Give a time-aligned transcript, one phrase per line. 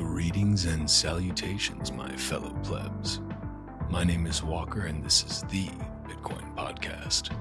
[0.00, 3.20] Greetings and salutations, my fellow plebs.
[3.90, 5.66] My name is Walker, and this is the
[6.08, 7.36] Bitcoin Podcast.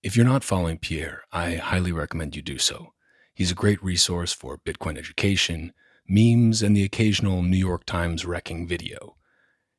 [0.00, 2.92] If you're not following Pierre, I highly recommend you do so.
[3.34, 5.72] He's a great resource for Bitcoin education,
[6.06, 9.16] memes, and the occasional New York Times wrecking video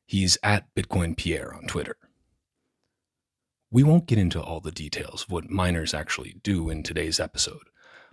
[0.06, 1.96] He's at Bitcoin Pierre on Twitter.
[3.72, 7.68] We won't get into all the details of what miners actually do in today's episode,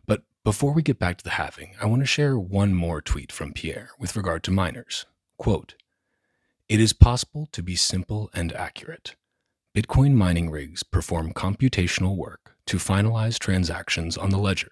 [0.08, 3.32] but before we get back to the halving, I want to share one more tweet
[3.32, 5.06] from Pierre with regard to miners.
[5.38, 5.76] Quote,
[6.68, 9.16] it is possible to be simple and accurate.
[9.76, 14.72] Bitcoin mining rigs perform computational work to finalize transactions on the ledger.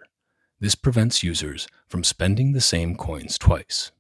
[0.60, 3.92] This prevents users from spending the same coins twice.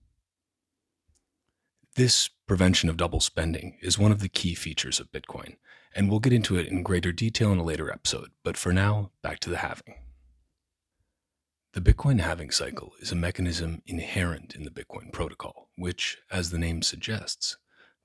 [1.97, 5.57] This prevention of double spending is one of the key features of Bitcoin,
[5.93, 8.29] and we'll get into it in greater detail in a later episode.
[8.45, 9.95] But for now, back to the halving.
[11.73, 16.57] The Bitcoin halving cycle is a mechanism inherent in the Bitcoin protocol, which, as the
[16.57, 17.57] name suggests,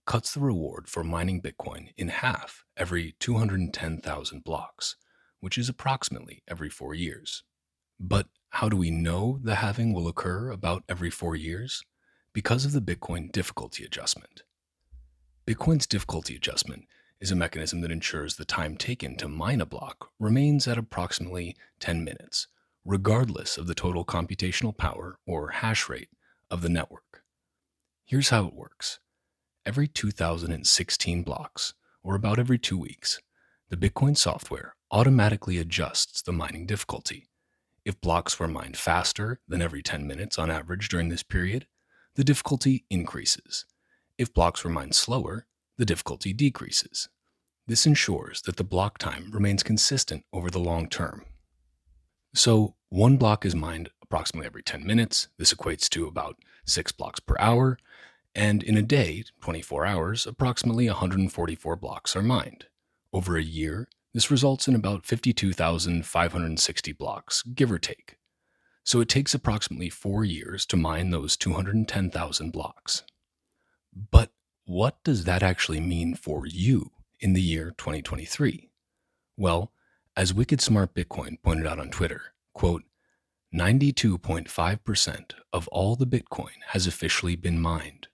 [0.05, 4.97] cuts the reward for mining Bitcoin in half every 210,000 blocks,
[5.39, 7.45] which is approximately every four years.
[8.01, 11.85] But how do we know the halving will occur about every four years?
[12.37, 14.43] Because of the Bitcoin difficulty adjustment.
[15.47, 16.85] Bitcoin's difficulty adjustment
[17.19, 21.57] is a mechanism that ensures the time taken to mine a block remains at approximately
[21.81, 22.47] 10 minutes,
[22.85, 26.11] regardless of the total computational power or hash rate
[26.51, 27.23] of the network.
[28.05, 28.99] Here's how it works
[29.65, 31.73] every 2016 blocks,
[32.03, 33.19] or about every two weeks,
[33.71, 37.31] the Bitcoin software automatically adjusts the mining difficulty.
[37.87, 41.67] If blocks were mined faster than every 10 minutes on average during this period,
[42.17, 43.65] the difficulty increases.
[44.19, 45.47] If blocks were mined slower,
[45.77, 47.11] the difficulty decreases.
[47.67, 51.27] This ensures that the block time remains consistent over the long term.
[52.35, 55.29] So, one block is mined approximately every 10 minutes.
[55.39, 57.77] This equates to about 6 blocks per hour.
[58.35, 62.67] And in a day, 24 hours, approximately 144 blocks are mined.
[63.13, 68.17] Over a year, this results in about 52,560 blocks, give or take
[68.87, 73.03] so it takes approximately four years to mine those 210,000 blocks.
[74.13, 74.31] But
[74.65, 78.71] what does that actually mean for you in the year 2023?
[79.37, 79.73] Well,
[80.17, 82.85] as Wicked Smart Bitcoin pointed out on Twitter, quote,
[83.53, 88.07] 92.5% of all the Bitcoin has officially been mined,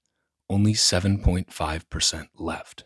[0.48, 2.84] only 7.5% left.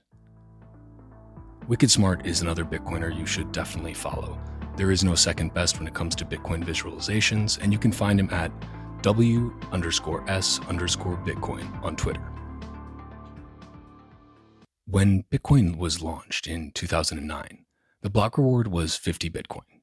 [1.68, 4.40] Wicked Smart is another Bitcoiner you should definitely follow
[4.76, 8.20] there is no second best when it comes to Bitcoin visualizations, and you can find
[8.20, 8.52] him at
[9.02, 12.22] W underscore S underscore Bitcoin on Twitter.
[14.86, 17.64] When Bitcoin was launched in 2009,
[18.02, 19.80] the block reward was 50 Bitcoin.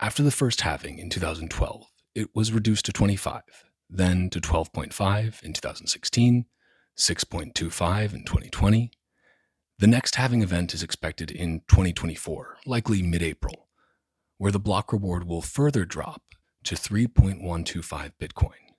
[0.00, 3.42] After the first halving in 2012, it was reduced to 25,
[3.88, 6.46] then to 12.5 in 2016,
[6.98, 8.90] 6.25 in 2020.
[9.78, 13.61] The next halving event is expected in 2024, likely mid April,
[14.42, 16.20] where the block reward will further drop
[16.64, 18.74] to 3.125 Bitcoin.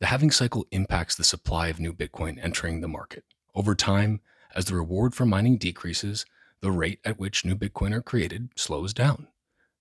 [0.00, 3.22] The halving cycle impacts the supply of new Bitcoin entering the market.
[3.54, 4.20] Over time,
[4.56, 6.26] as the reward for mining decreases,
[6.62, 9.28] the rate at which new Bitcoin are created slows down.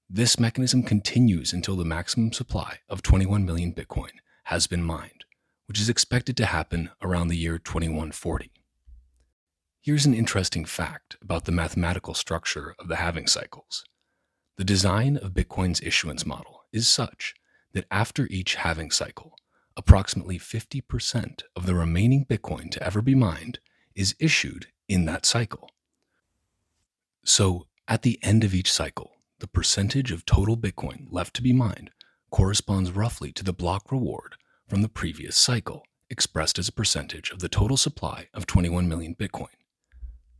[0.07, 4.11] This mechanism continues until the maximum supply of 21 million Bitcoin
[4.43, 5.25] has been mined,
[5.65, 8.51] which is expected to happen around the year 2140.
[9.81, 13.83] Here's an interesting fact about the mathematical structure of the halving cycles.
[14.61, 17.33] The design of Bitcoin's issuance model is such
[17.73, 19.35] that after each halving cycle,
[19.75, 23.57] approximately 50% of the remaining Bitcoin to ever be mined
[23.95, 25.71] is issued in that cycle.
[27.25, 31.53] So, at the end of each cycle, the percentage of total Bitcoin left to be
[31.53, 31.89] mined
[32.29, 34.35] corresponds roughly to the block reward
[34.67, 39.15] from the previous cycle, expressed as a percentage of the total supply of 21 million
[39.15, 39.57] Bitcoin.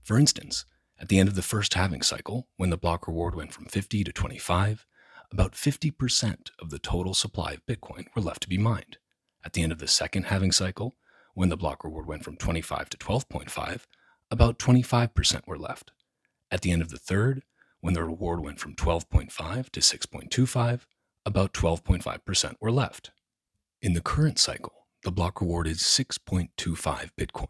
[0.04, 0.66] For instance,
[1.02, 4.04] at the end of the first halving cycle, when the block reward went from 50
[4.04, 4.86] to 25,
[5.32, 8.98] about 50% of the total supply of Bitcoin were left to be mined.
[9.44, 10.96] At the end of the second halving cycle,
[11.34, 13.88] when the block reward went from 25 to 12.5,
[14.30, 15.92] about 25% were left.
[16.52, 17.42] At the end of the third,
[17.80, 20.82] when the reward went from 12.5 to 6.25,
[21.26, 23.10] about 12.5% were left.
[23.82, 27.48] In the current cycle, the block reward is 6.25 Bitcoin.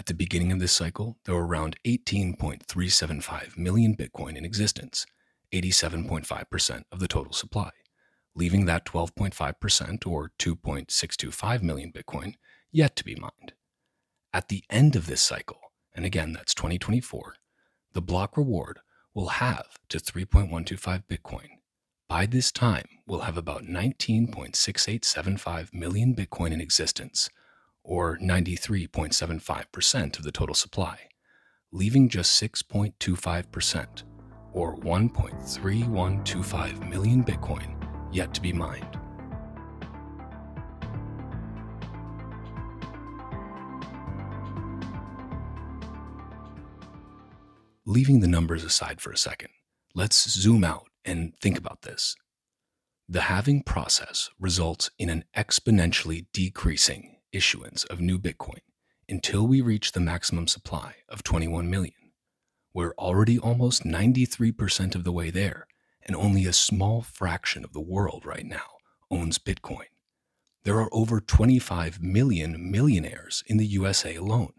[0.00, 5.04] At the beginning of this cycle, there were around 18.375 million Bitcoin in existence,
[5.52, 7.72] 87.5% of the total supply,
[8.34, 12.36] leaving that 12.5% or 2.625 million Bitcoin
[12.72, 13.52] yet to be mined.
[14.32, 15.60] At the end of this cycle,
[15.94, 17.34] and again that's 2024,
[17.92, 18.78] the block reward
[19.12, 21.48] will have to 3.125 Bitcoin.
[22.08, 27.28] By this time, we'll have about 19.6875 million Bitcoin in existence,
[27.82, 30.98] or 93.75% of the total supply,
[31.72, 34.04] leaving just 6.25%,
[34.52, 37.74] or 1.3125 million Bitcoin,
[38.12, 38.96] yet to be mined.
[47.86, 49.48] Leaving the numbers aside for a second,
[49.94, 52.14] let's zoom out and think about this.
[53.08, 58.60] The halving process results in an exponentially decreasing issuance of new Bitcoin
[59.08, 61.94] until we reach the maximum supply of 21 million.
[62.72, 65.66] We're already almost 93% of the way there,
[66.02, 68.78] and only a small fraction of the world right now
[69.10, 69.86] owns Bitcoin.
[70.62, 74.52] There are over 25 million millionaires in the USA alone.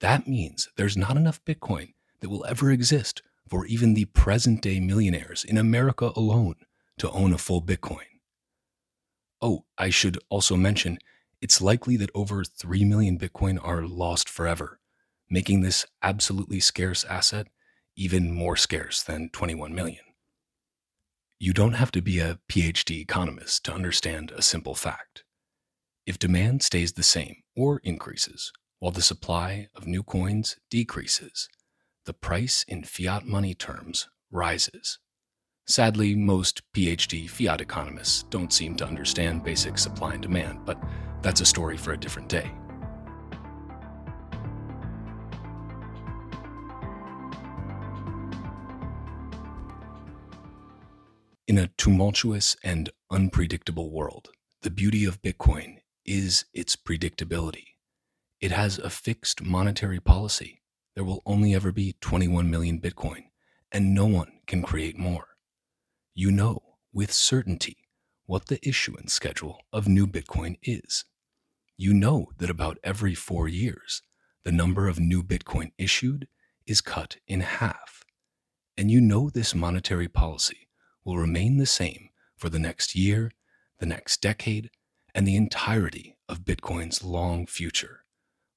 [0.00, 4.78] That means there's not enough Bitcoin that will ever exist for even the present day
[4.78, 6.54] millionaires in America alone
[6.98, 8.06] to own a full Bitcoin.
[9.42, 10.98] Oh, I should also mention
[11.40, 14.80] it's likely that over 3 million Bitcoin are lost forever,
[15.28, 17.46] making this absolutely scarce asset
[17.96, 20.04] even more scarce than 21 million.
[21.38, 25.24] You don't have to be a PhD economist to understand a simple fact.
[26.06, 31.48] If demand stays the same or increases, while the supply of new coins decreases,
[32.06, 34.98] the price in fiat money terms rises.
[35.70, 40.82] Sadly, most PhD fiat economists don't seem to understand basic supply and demand, but
[41.22, 42.50] that's a story for a different day.
[51.46, 54.30] In a tumultuous and unpredictable world,
[54.62, 57.76] the beauty of Bitcoin is its predictability.
[58.40, 60.62] It has a fixed monetary policy
[60.96, 63.26] there will only ever be 21 million Bitcoin,
[63.70, 65.29] and no one can create more.
[66.20, 67.78] You know with certainty
[68.26, 71.06] what the issuance schedule of new Bitcoin is.
[71.78, 74.02] You know that about every four years,
[74.44, 76.28] the number of new Bitcoin issued
[76.66, 78.04] is cut in half.
[78.76, 80.68] And you know this monetary policy
[81.06, 83.32] will remain the same for the next year,
[83.78, 84.68] the next decade,
[85.14, 88.04] and the entirety of Bitcoin's long future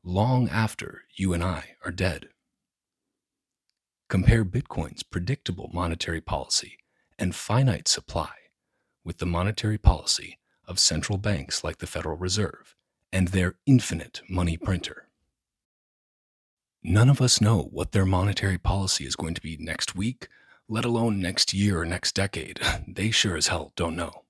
[0.03, 2.27] long after you and I are dead.
[4.10, 6.79] Compare Bitcoin's predictable monetary policy
[7.24, 8.34] and finite supply
[9.06, 12.75] with the monetary policy of central banks like the Federal Reserve
[13.13, 15.08] and their infinite money printer.
[16.84, 20.27] None of us know what their monetary policy is going to be next week,
[20.68, 22.60] let alone next year or next decade.
[22.89, 24.25] They sure as hell don't know.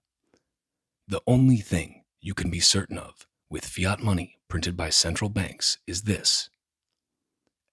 [1.08, 5.80] The only thing you can be certain of with fiat money printed by central banks
[5.88, 6.52] is this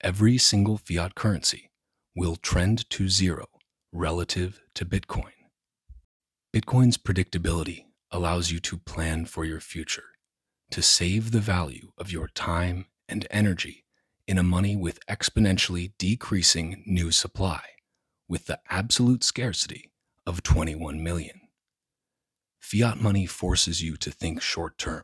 [0.00, 1.70] every single fiat currency
[2.16, 3.59] will trend to zero
[3.92, 5.32] relative to Bitcoin.
[6.54, 10.10] Bitcoin's predictability allows you to plan for your future,
[10.70, 13.84] to save the value of your time and energy
[14.26, 17.62] in a money with exponentially decreasing new supply,
[18.28, 19.90] with the absolute scarcity
[20.26, 21.40] of 21 million.
[22.60, 25.02] Fiat money forces you to think short term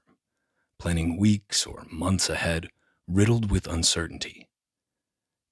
[0.79, 2.69] planning weeks or months ahead,
[3.07, 4.49] riddled with uncertainty.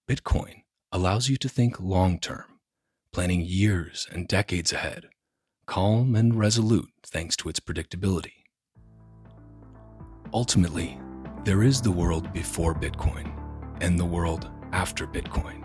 [0.08, 0.62] Bitcoin
[0.92, 2.53] allows you to think long term,
[3.14, 5.06] planning years and decades ahead,
[5.66, 8.42] calm and resolute thanks to its predictability.
[10.32, 10.98] Ultimately,
[11.44, 13.32] there is the world before Bitcoin
[13.80, 15.64] and the world after Bitcoin.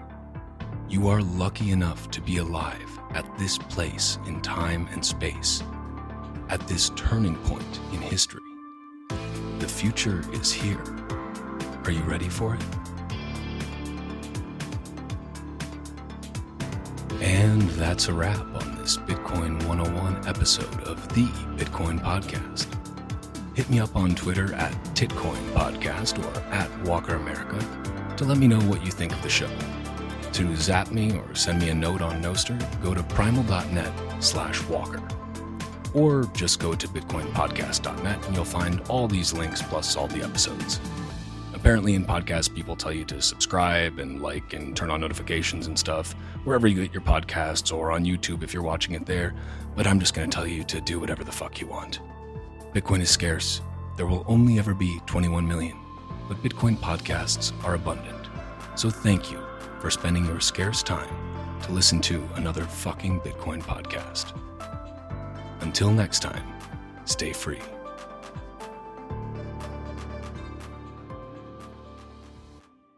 [0.89, 5.63] You are lucky enough to be alive at this place in time and space,
[6.49, 8.41] at this turning point in history.
[9.57, 10.83] The future is here.
[11.85, 12.78] Are you ready for it?
[17.21, 21.25] And that's a wrap on this Bitcoin 101 episode of the
[21.57, 22.65] Bitcoin Podcast.
[23.55, 27.59] Hit me up on Twitter at Titcoin Podcast or at Walker America
[28.15, 29.49] to let me know what you think of the show.
[30.31, 33.91] To zap me or send me a note on Nostr, go to primal.net
[34.23, 35.05] slash walker.
[35.93, 40.79] Or just go to bitcoinpodcast.net and you'll find all these links plus all the episodes.
[41.53, 45.77] Apparently, in podcasts, people tell you to subscribe and like and turn on notifications and
[45.77, 49.33] stuff wherever you get your podcasts or on YouTube if you're watching it there.
[49.75, 51.99] But I'm just going to tell you to do whatever the fuck you want.
[52.73, 53.61] Bitcoin is scarce.
[53.97, 55.77] There will only ever be 21 million,
[56.27, 58.27] but Bitcoin podcasts are abundant.
[58.75, 59.43] So thank you
[59.79, 61.09] for spending your scarce time
[61.63, 64.33] to listen to another fucking Bitcoin podcast.
[65.61, 66.43] Until next time,
[67.05, 67.59] stay free.